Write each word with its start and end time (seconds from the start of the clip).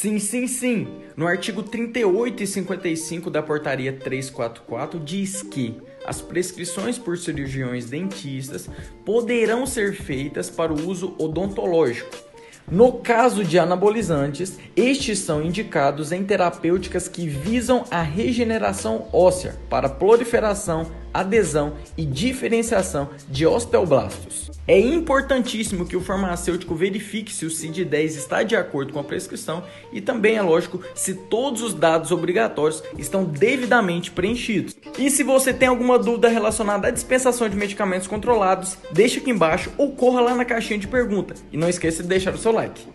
Sim, 0.00 0.20
sim, 0.20 0.46
sim. 0.46 0.86
No 1.16 1.26
artigo 1.26 1.60
38 1.60 2.44
e 2.44 2.46
55 2.46 3.28
da 3.32 3.42
Portaria 3.42 3.92
344 3.92 5.00
diz 5.00 5.42
que 5.42 5.76
as 6.06 6.22
prescrições 6.22 6.96
por 6.96 7.18
cirurgiões 7.18 7.86
dentistas 7.86 8.70
poderão 9.04 9.66
ser 9.66 9.92
feitas 9.94 10.48
para 10.48 10.72
o 10.72 10.88
uso 10.88 11.16
odontológico 11.18 12.28
no 12.70 12.92
caso 12.92 13.42
de 13.42 13.58
anabolizantes, 13.58 14.58
estes 14.76 15.20
são 15.20 15.42
indicados 15.42 16.12
em 16.12 16.22
terapêuticas 16.22 17.08
que 17.08 17.26
visam 17.26 17.82
a 17.90 18.02
regeneração 18.02 19.08
óssea 19.10 19.56
para 19.70 19.88
proliferação, 19.88 20.86
adesão 21.12 21.74
e 21.96 22.04
diferenciação 22.04 23.10
de 23.28 23.46
osteoblastos. 23.46 24.50
É 24.66 24.78
importantíssimo 24.78 25.86
que 25.86 25.96
o 25.96 26.00
farmacêutico 26.00 26.74
verifique 26.74 27.32
se 27.32 27.46
o 27.46 27.50
CID-10 27.50 28.04
está 28.04 28.42
de 28.42 28.54
acordo 28.54 28.92
com 28.92 29.00
a 29.00 29.04
prescrição 29.04 29.64
e 29.90 30.00
também 30.00 30.36
é 30.36 30.42
lógico 30.42 30.82
se 30.94 31.14
todos 31.14 31.62
os 31.62 31.72
dados 31.72 32.10
obrigatórios 32.10 32.82
estão 32.98 33.24
devidamente 33.24 34.10
preenchidos. 34.10 34.76
E 34.98 35.10
se 35.10 35.22
você 35.22 35.54
tem 35.54 35.68
alguma 35.68 35.98
dúvida 35.98 36.28
relacionada 36.28 36.88
à 36.88 36.90
dispensação 36.90 37.48
de 37.48 37.56
medicamentos 37.56 38.06
controlados, 38.06 38.76
deixe 38.92 39.20
aqui 39.20 39.30
embaixo 39.30 39.72
ou 39.78 39.92
corra 39.92 40.20
lá 40.20 40.34
na 40.34 40.44
caixinha 40.44 40.78
de 40.78 40.86
pergunta. 40.86 41.34
E 41.50 41.56
não 41.56 41.68
esqueça 41.68 42.02
de 42.02 42.08
deixar 42.08 42.34
o 42.34 42.38
seu 42.38 42.52
like. 42.52 42.88